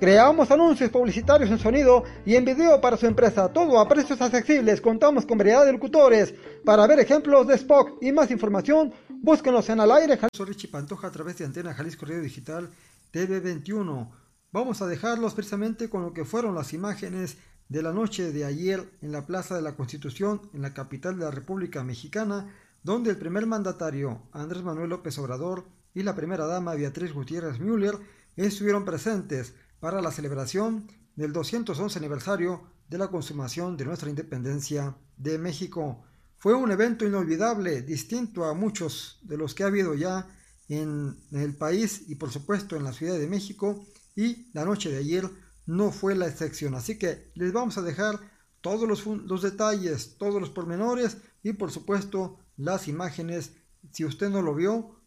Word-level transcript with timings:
Creamos 0.00 0.50
anuncios 0.50 0.88
publicitarios 0.88 1.50
en 1.50 1.58
sonido 1.58 2.04
y 2.24 2.34
en 2.34 2.42
video 2.46 2.80
para 2.80 2.96
su 2.96 3.04
empresa, 3.04 3.52
todo 3.52 3.78
a 3.78 3.86
precios 3.86 4.18
accesibles. 4.22 4.80
Contamos 4.80 5.26
con 5.26 5.36
variedad 5.36 5.66
de 5.66 5.74
locutores. 5.74 6.32
Para 6.64 6.86
ver 6.86 7.00
ejemplos 7.00 7.46
de 7.46 7.56
Spock 7.56 7.98
y 8.00 8.10
más 8.10 8.30
información, 8.30 8.94
búsquenos 9.10 9.68
en 9.68 9.78
al 9.78 9.92
aire. 9.92 10.18
Soy 10.32 10.46
Richie 10.46 10.68
Pantoja 10.68 11.08
a 11.08 11.12
través 11.12 11.36
de 11.36 11.44
Antena 11.44 11.74
Jalisco 11.74 12.06
Radio 12.06 12.22
Digital 12.22 12.70
TV21. 13.12 14.10
Vamos 14.52 14.80
a 14.80 14.86
dejarlos 14.86 15.34
precisamente 15.34 15.90
con 15.90 16.00
lo 16.00 16.14
que 16.14 16.24
fueron 16.24 16.54
las 16.54 16.72
imágenes 16.72 17.36
de 17.68 17.82
la 17.82 17.92
noche 17.92 18.32
de 18.32 18.46
ayer 18.46 18.82
en 19.02 19.12
la 19.12 19.26
Plaza 19.26 19.54
de 19.54 19.60
la 19.60 19.76
Constitución, 19.76 20.40
en 20.54 20.62
la 20.62 20.72
capital 20.72 21.18
de 21.18 21.26
la 21.26 21.30
República 21.30 21.84
Mexicana, 21.84 22.48
donde 22.82 23.10
el 23.10 23.18
primer 23.18 23.44
mandatario, 23.44 24.22
Andrés 24.32 24.62
Manuel 24.62 24.88
López 24.88 25.18
Obrador, 25.18 25.66
y 25.92 26.04
la 26.04 26.14
primera 26.14 26.46
dama, 26.46 26.74
Beatriz 26.74 27.12
Gutiérrez 27.12 27.60
Müller, 27.60 27.96
estuvieron 28.36 28.86
presentes 28.86 29.52
para 29.80 30.02
la 30.02 30.12
celebración 30.12 30.86
del 31.16 31.32
211 31.32 31.98
aniversario 31.98 32.62
de 32.88 32.98
la 32.98 33.08
consumación 33.08 33.76
de 33.76 33.86
nuestra 33.86 34.10
independencia 34.10 34.96
de 35.16 35.38
México. 35.38 36.04
Fue 36.38 36.54
un 36.54 36.70
evento 36.70 37.04
inolvidable, 37.04 37.82
distinto 37.82 38.44
a 38.44 38.54
muchos 38.54 39.18
de 39.22 39.36
los 39.36 39.54
que 39.54 39.64
ha 39.64 39.68
habido 39.68 39.94
ya 39.94 40.28
en 40.68 41.18
el 41.32 41.56
país 41.56 42.04
y 42.08 42.14
por 42.14 42.30
supuesto 42.30 42.76
en 42.76 42.84
la 42.84 42.92
Ciudad 42.92 43.18
de 43.18 43.26
México 43.26 43.84
y 44.14 44.50
la 44.52 44.64
noche 44.64 44.90
de 44.90 44.98
ayer 44.98 45.28
no 45.66 45.92
fue 45.92 46.14
la 46.14 46.28
excepción. 46.28 46.74
Así 46.74 46.98
que 46.98 47.30
les 47.34 47.52
vamos 47.52 47.78
a 47.78 47.82
dejar 47.82 48.20
todos 48.60 48.88
los, 48.88 49.06
los 49.06 49.42
detalles, 49.42 50.16
todos 50.18 50.40
los 50.40 50.50
pormenores 50.50 51.18
y 51.42 51.54
por 51.54 51.70
supuesto 51.70 52.38
las 52.56 52.88
imágenes. 52.88 53.52
Si 53.92 54.04
usted 54.04 54.30
no 54.30 54.42
lo 54.42 54.54
vio, 54.54 55.00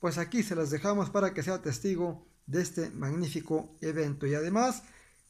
pues 0.00 0.18
aquí 0.18 0.42
se 0.42 0.54
las 0.54 0.70
dejamos 0.70 1.10
para 1.10 1.34
que 1.34 1.42
sea 1.42 1.62
testigo 1.62 2.27
de 2.48 2.62
este 2.62 2.90
magnífico 2.90 3.76
evento. 3.80 4.26
Y 4.26 4.34
además, 4.34 4.82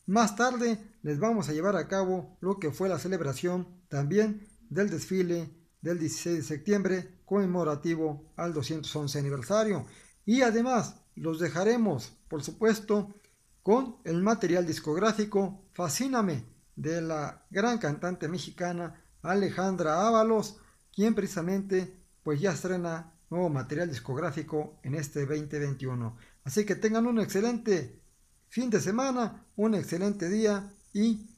más 0.06 0.36
tarde 0.36 0.78
les 1.02 1.18
vamos 1.18 1.48
a 1.48 1.52
llevar 1.52 1.76
a 1.76 1.86
cabo 1.86 2.38
lo 2.40 2.58
que 2.58 2.70
fue 2.70 2.88
la 2.88 2.98
celebración 2.98 3.68
también 3.88 4.48
del 4.70 4.88
desfile 4.88 5.50
del 5.82 5.98
16 5.98 6.36
de 6.36 6.42
septiembre 6.42 7.20
conmemorativo 7.26 8.32
al 8.36 8.54
211 8.54 9.18
aniversario. 9.18 9.86
Y 10.24 10.42
además 10.42 11.02
los 11.14 11.40
dejaremos, 11.40 12.16
por 12.28 12.42
supuesto, 12.42 13.14
con 13.62 13.96
el 14.04 14.22
material 14.22 14.66
discográfico 14.66 15.68
Fascíname 15.74 16.44
de 16.74 17.02
la 17.02 17.46
gran 17.50 17.78
cantante 17.78 18.28
mexicana 18.28 18.94
Alejandra 19.22 20.06
Ábalos, 20.06 20.58
quien 20.94 21.14
precisamente 21.14 21.98
pues 22.22 22.40
ya 22.40 22.52
estrena 22.52 23.12
nuevo 23.30 23.48
material 23.48 23.88
discográfico 23.88 24.78
en 24.82 24.94
este 24.94 25.26
2021. 25.26 26.16
Así 26.48 26.64
que 26.64 26.76
tengan 26.76 27.06
un 27.06 27.20
excelente 27.20 28.00
fin 28.48 28.70
de 28.70 28.80
semana, 28.80 29.44
un 29.56 29.74
excelente 29.74 30.30
día 30.30 30.72
y 30.94 31.28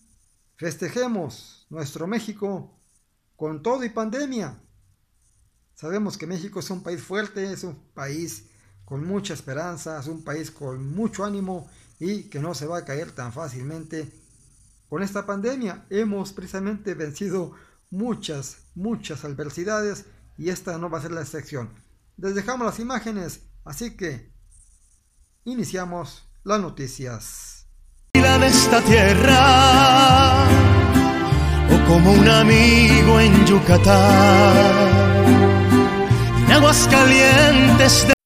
festejemos 0.56 1.66
nuestro 1.68 2.06
México 2.06 2.78
con 3.34 3.60
todo 3.60 3.82
y 3.82 3.88
pandemia. 3.88 4.62
Sabemos 5.74 6.16
que 6.16 6.28
México 6.28 6.60
es 6.60 6.70
un 6.70 6.84
país 6.84 7.02
fuerte, 7.02 7.52
es 7.52 7.64
un 7.64 7.74
país 7.92 8.50
con 8.84 9.04
mucha 9.04 9.34
esperanza, 9.34 9.98
es 9.98 10.06
un 10.06 10.22
país 10.22 10.52
con 10.52 10.94
mucho 10.94 11.24
ánimo 11.24 11.68
y 11.98 12.30
que 12.30 12.38
no 12.38 12.54
se 12.54 12.66
va 12.66 12.78
a 12.78 12.84
caer 12.84 13.10
tan 13.10 13.32
fácilmente. 13.32 14.12
Con 14.88 15.02
esta 15.02 15.26
pandemia 15.26 15.86
hemos 15.90 16.32
precisamente 16.32 16.94
vencido 16.94 17.50
muchas, 17.90 18.58
muchas 18.76 19.24
adversidades 19.24 20.04
y 20.38 20.50
esta 20.50 20.78
no 20.78 20.88
va 20.88 20.98
a 20.98 21.02
ser 21.02 21.10
la 21.10 21.22
excepción. 21.22 21.68
Les 22.16 22.36
dejamos 22.36 22.64
las 22.64 22.78
imágenes, 22.78 23.40
así 23.64 23.96
que 23.96 24.38
iniciamos 25.44 26.28
las 26.44 26.60
noticias. 26.60 27.66
de 28.12 28.46
esta 28.46 28.80
tierra, 28.82 30.44
o 31.70 31.88
como 31.88 32.12
un 32.12 32.28
amigo 32.28 33.20
en 33.20 33.46
Yucatán, 33.46 34.66
en 36.46 36.52
aguas 36.52 36.88
calientes 36.90 38.06
de 38.06 38.19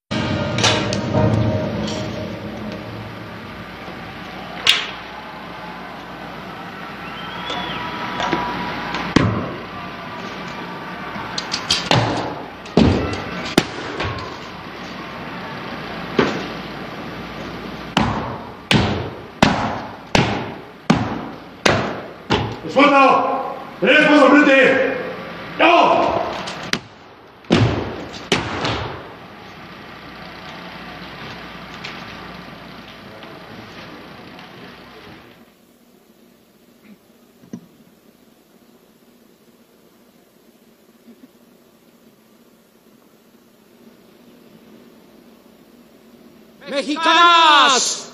Mexicanas, 46.68 48.08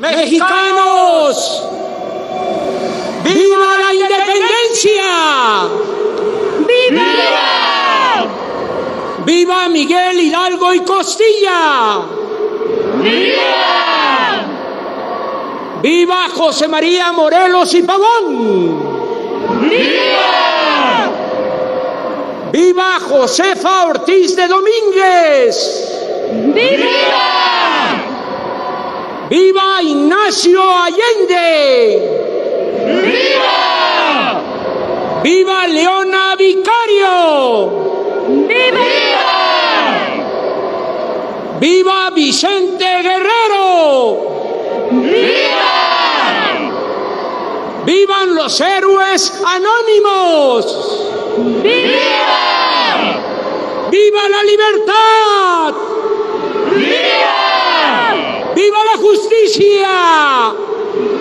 mexicanos, 0.00 1.62
¡Viva 3.24 3.78
la 3.78 3.92
independencia! 3.92 5.68
¡Viva! 6.66 8.26
¡Viva 9.26 9.68
Miguel 9.68 10.20
Hidalgo 10.20 10.72
y 10.72 10.80
Costilla! 10.80 12.00
¡Viva! 13.02 14.46
¡Viva 15.82 16.28
José 16.34 16.68
María 16.68 17.12
Morelos 17.12 17.74
y 17.74 17.82
Pavón! 17.82 18.80
¡Viva! 19.68 21.10
¡Viva 22.50 22.98
Josefa 23.00 23.86
Ortiz 23.88 24.36
de 24.36 24.48
Domínguez! 24.48 25.85
¡Viva! 26.36 27.96
¡Viva 29.30 29.82
Ignacio 29.82 30.60
Allende! 30.62 32.00
¡Viva! 33.02 34.40
¡Viva 35.22 35.66
Leona 35.66 36.36
Vicario! 36.36 37.70
¡Viva! 38.48 38.86
¡Viva 41.58 42.10
Vicente 42.10 42.84
Guerrero! 43.02 44.18
¡Viva! 44.90 45.76
¡Vivan 47.86 48.34
los 48.34 48.60
héroes 48.60 49.42
anónimos! 49.44 51.02
¡Viva! 51.62 52.36
¡Viva 53.90 54.28
la 54.28 54.42
libertad! 54.42 55.95
¡Viva! 56.76 58.52
¡Viva 58.54 58.84
la 58.84 58.96
justicia! 58.98 60.54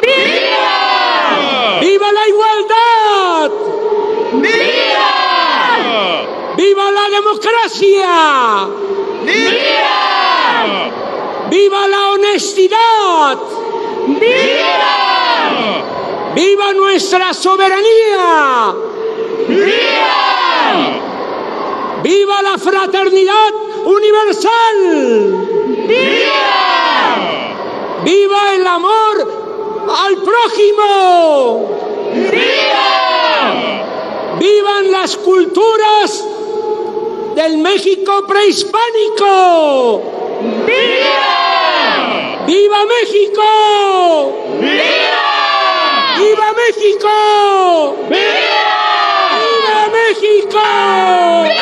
¡Viva! 0.01 1.79
¡Viva 1.81 2.11
la 2.11 2.27
igualdad! 2.27 3.51
¡Viva! 4.33 5.11
¡Viva 6.57 6.91
la 6.91 7.09
democracia! 7.09 8.67
¡Viva! 9.23 10.91
¡Viva 11.49 11.87
la 11.87 12.11
honestidad! 12.11 13.37
¡Viva! 14.07 14.96
¡Viva 16.35 16.73
nuestra 16.73 17.34
soberanía! 17.34 18.75
¡Viva! 19.47 20.25
¡Viva 22.03 22.41
la 22.41 22.57
fraternidad 22.57 23.53
universal! 23.85 25.47
¡Viva! 25.87 27.16
¡Viva 28.03 28.55
el 28.55 28.67
amor 28.67 29.85
al 29.90 30.16
prójimo! 30.23 31.70
¡Viva! 32.14 32.76
¡Vivan 34.40 34.91
las 34.91 35.16
culturas 35.17 36.26
del 37.35 37.58
México 37.59 38.26
prehispánico! 38.28 40.02
¡Viva! 40.66 42.43
¡Viva 42.46 42.85
México! 42.85 43.43
¡Viva! 44.59 46.16
¡Viva 46.17 46.53
México! 46.53 47.96
¡Viva! 48.09 48.76
¡Viva 49.41 49.90
México! 49.91 51.54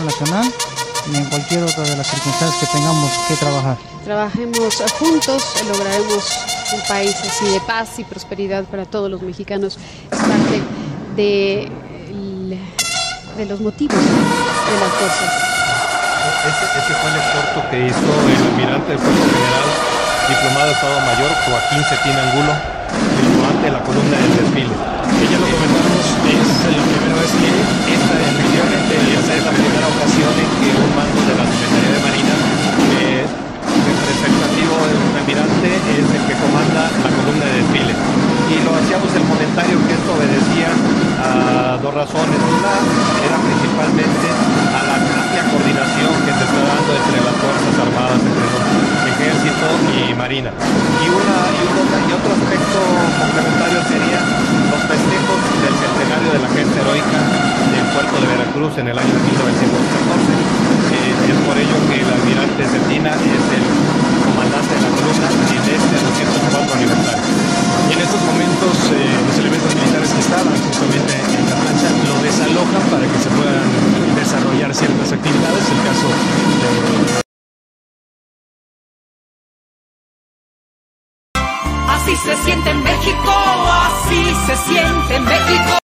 Nacional 0.00 0.52
y 1.12 1.16
en 1.16 1.24
cualquier 1.26 1.62
otra 1.62 1.84
de 1.84 1.96
las 1.96 2.06
circunstancias 2.06 2.60
que 2.60 2.78
tengamos 2.78 3.10
que 3.28 3.36
trabajar. 3.36 3.76
Trabajemos 4.04 4.82
juntos, 4.98 5.42
lograremos 5.66 6.38
un 6.72 6.80
país 6.88 7.14
así 7.16 7.44
de 7.50 7.60
paz 7.60 7.98
y 7.98 8.04
prosperidad 8.04 8.64
para 8.64 8.84
todos 8.84 9.10
los 9.10 9.22
mexicanos. 9.22 9.78
Es 10.10 10.18
parte 10.18 10.62
de, 11.16 11.70
de 13.36 13.46
los 13.46 13.60
motivos 13.60 13.96
de 13.96 14.80
las 14.80 14.92
cosas. 14.94 15.48
Ese, 16.38 16.64
ese, 16.78 16.94
fue 17.00 17.10
el 17.10 17.16
exhorto 17.16 17.70
que 17.70 17.86
hizo 17.86 17.98
el 17.98 18.46
almirante 18.48 18.92
del 18.92 18.98
Cuerpo 18.98 19.24
General, 19.32 19.66
diplomado 20.28 20.66
de 20.66 20.72
Estado 20.72 21.00
Mayor, 21.00 21.30
Joaquín 21.46 21.84
Cetín 21.88 22.16
Angulo, 22.18 22.77
durante 23.58 23.70
la 23.74 23.82
columna 23.82 24.14
del 24.14 24.32
desfile. 24.38 24.70
Ella 24.70 25.38
lo 25.42 25.46
comentamos, 25.50 26.06
es 26.30 26.46
la 26.78 26.86
primera 26.94 27.16
vez 27.18 27.32
que 27.42 27.50
esta 27.90 28.14
efectivamente 28.22 28.92
es 29.02 29.42
la 29.42 29.50
primera 29.50 29.86
ocasión 29.90 30.30
en 30.38 30.50
que 30.62 30.70
un 30.78 30.90
mando 30.94 31.18
de 31.26 31.34
la 31.34 31.42
Secretaría 31.42 31.90
de 31.90 32.02
Marina 32.06 32.34
eh, 33.02 33.26
representativo 33.26 34.74
de 34.78 34.94
un 34.94 35.10
almirante 35.10 35.68
es 35.74 36.06
el 36.06 36.22
que 36.30 36.34
comanda 36.38 36.86
la 36.86 37.10
columna 37.10 37.44
de 37.50 37.54
desfile. 37.66 37.94
Y 38.46 38.56
lo 38.62 38.70
hacíamos 38.78 39.10
el 39.10 39.26
comentario 39.26 39.74
que 39.90 39.92
esto 39.98 40.10
obedecía 40.14 40.70
a 41.18 41.82
dos 41.82 41.92
razones. 41.92 42.38
Una 42.38 42.74
era 43.26 43.36
se 82.28 82.36
siente 82.44 82.70
en 82.70 82.82
México, 82.82 83.32
así 83.86 84.22
se 84.46 84.56
siente 84.56 85.16
en 85.16 85.24
México. 85.24 85.87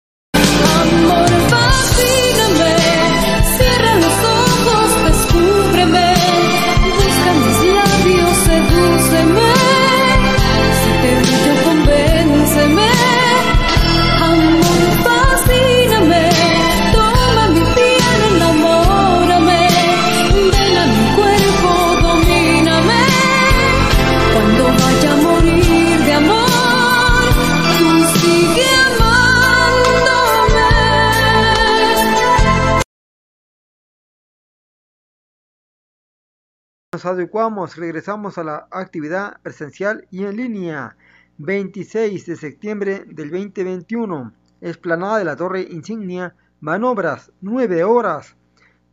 Nos 36.99 37.05
adecuamos, 37.05 37.77
regresamos 37.77 38.37
a 38.37 38.43
la 38.43 38.67
actividad 38.71 39.37
presencial 39.41 40.05
y 40.11 40.25
en 40.25 40.35
línea. 40.35 40.97
26 41.37 42.25
de 42.25 42.35
septiembre 42.35 43.05
del 43.07 43.31
2021. 43.31 44.33
Esplanada 44.59 45.19
de 45.19 45.23
la 45.23 45.37
Torre 45.37 45.61
Insignia. 45.61 46.35
Manobras, 46.59 47.31
9 47.39 47.85
horas. 47.85 48.35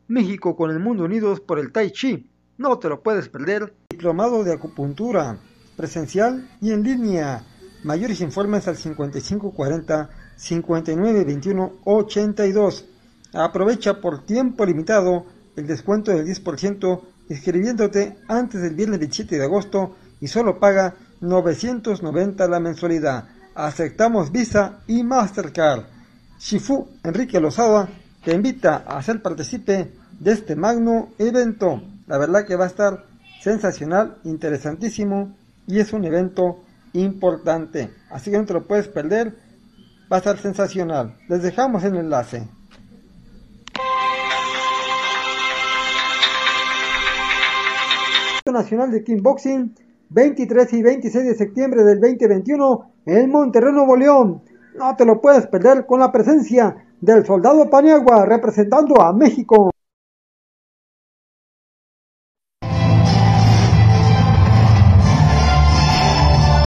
México 0.07 0.55
con 0.55 0.71
el 0.71 0.79
mundo 0.79 1.03
unidos 1.03 1.41
por 1.41 1.59
el 1.59 1.73
Tai 1.73 1.91
Chi. 1.91 2.31
No 2.59 2.79
te 2.79 2.89
lo 2.89 3.03
puedes 3.03 3.29
perder. 3.29 3.75
Diplomado 3.91 4.45
de 4.45 4.53
acupuntura. 4.53 5.39
Presencial 5.77 6.49
y 6.61 6.71
en 6.71 6.85
línea. 6.85 7.43
Mayores 7.83 8.21
informes 8.21 8.69
al 8.69 8.77
5540 8.77 10.11
5921 10.37 11.73
82. 11.83 12.85
Aprovecha 13.33 14.01
por 14.01 14.25
tiempo 14.25 14.65
limitado 14.65 15.27
el 15.57 15.67
descuento 15.67 16.13
del 16.13 16.25
10% 16.25 17.01
inscribiéndote 17.28 18.18
antes 18.28 18.62
del 18.62 18.75
viernes 18.75 19.00
27 19.00 19.38
de 19.38 19.45
agosto 19.45 19.97
y 20.21 20.28
solo 20.28 20.59
paga 20.59 20.95
990 21.21 22.49
la 22.49 22.61
mensualidad. 22.61 23.25
Aceptamos 23.54 24.30
Visa 24.30 24.80
y 24.87 25.02
Mastercard. 25.02 25.85
Shifu 26.38 26.88
Enrique 27.02 27.40
Lozada 27.40 27.88
te 28.25 28.33
invita 28.33 28.85
a 28.87 29.02
ser 29.02 29.23
partícipe 29.23 29.92
de 30.18 30.33
este 30.33 30.56
magno 30.56 31.11
evento. 31.18 31.83
La 32.06 32.18
verdad 32.18 32.45
que 32.45 32.56
va 32.56 32.64
a 32.64 32.68
estar 32.68 33.04
sensacional, 33.40 34.18
interesantísimo 34.25 35.37
y 35.66 35.80
es 35.80 35.92
un 35.92 36.04
evento 36.04 36.62
importante. 36.92 37.92
Así 38.11 38.30
que 38.30 38.38
no 38.38 38.45
te 38.45 38.54
lo 38.54 38.66
puedes 38.66 38.88
perder. 38.88 39.35
Va 40.11 40.16
a 40.16 40.18
estar 40.18 40.38
sensacional. 40.38 41.16
Les 41.28 41.42
dejamos 41.42 41.83
el 41.85 41.97
enlace. 41.97 42.47
Nacional 48.53 48.91
de 48.91 49.03
Kickboxing 49.03 49.75
23 50.09 50.73
y 50.73 50.83
26 50.83 51.25
de 51.26 51.35
septiembre 51.35 51.85
del 51.85 52.00
2021 52.00 52.91
en 53.07 53.31
Monterrey, 53.31 53.73
Nuevo 53.73 53.97
León. 53.97 54.43
No 54.79 54.95
te 54.97 55.05
lo 55.05 55.21
puedes 55.21 55.47
perder 55.47 55.87
con 55.87 56.00
la 56.00 56.12
presencia 56.12 56.76
del 57.00 57.25
soldado 57.26 57.69
Paniagua 57.69 58.25
representando 58.25 59.00
a 59.00 59.12
México. 59.12 59.71